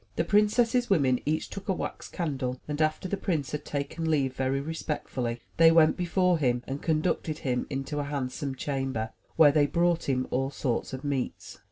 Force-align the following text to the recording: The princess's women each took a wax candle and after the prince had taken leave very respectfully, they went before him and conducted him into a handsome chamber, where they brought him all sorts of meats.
The 0.15 0.23
princess's 0.23 0.89
women 0.89 1.19
each 1.27 1.47
took 1.51 1.69
a 1.69 1.73
wax 1.73 2.07
candle 2.07 2.59
and 2.67 2.81
after 2.81 3.07
the 3.07 3.17
prince 3.17 3.51
had 3.51 3.63
taken 3.63 4.09
leave 4.09 4.33
very 4.33 4.59
respectfully, 4.59 5.41
they 5.57 5.69
went 5.71 5.95
before 5.95 6.39
him 6.39 6.63
and 6.65 6.81
conducted 6.81 7.37
him 7.45 7.67
into 7.69 7.99
a 7.99 8.05
handsome 8.05 8.55
chamber, 8.55 9.11
where 9.35 9.51
they 9.51 9.67
brought 9.67 10.09
him 10.09 10.25
all 10.31 10.49
sorts 10.49 10.91
of 10.91 11.03
meats. 11.03 11.59